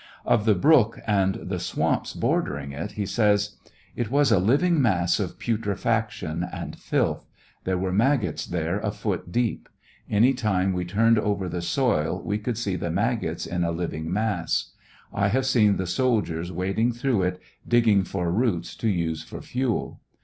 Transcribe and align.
Of 0.25 0.45
the 0.45 0.55
brook 0.55 0.99
and 1.05 1.35
the 1.35 1.59
swamps 1.59 2.13
bordering 2.15 2.71
it, 2.71 2.93
he 2.93 3.05
says: 3.05 3.57
It 3.95 4.09
was 4.09 4.31
a 4.31 4.39
living 4.39 4.81
mass 4.81 5.19
of 5.19 5.37
putrefaction 5.39 6.43
and 6.51 6.75
filth; 6.75 7.27
there 7.65 7.77
were 7.77 7.93
maggots 7.93 8.47
there 8.47 8.79
a 8.79 8.89
foot 8.89 9.31
deep; 9.31 9.69
any 10.09 10.33
time 10.33 10.73
we 10.73 10.85
turned 10.85 11.19
over 11.19 11.47
the 11.47 11.61
soil 11.61 12.19
we 12.19 12.39
could 12.39 12.57
see 12.57 12.75
the 12.75 12.89
maggots 12.89 13.45
in 13.45 13.63
a 13.63 13.69
living 13.69 14.11
mass; 14.11 14.71
I 15.13 15.27
have 15.27 15.45
seen 15.45 15.77
the 15.77 15.85
soldiers 15.85 16.51
wading 16.51 16.93
through 16.93 17.21
it, 17.21 17.41
digging 17.67 18.03
for 18.03 18.31
roots 18.31 18.75
to 18.77 18.87
use 18.89 19.21
for 19.21 19.39
fuel. 19.39 20.01